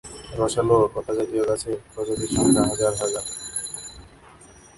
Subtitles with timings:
[0.39, 3.25] রসালো ও লতাজাতীয় গাছের প্রজাতির সংখ্যা হাজার হাজার।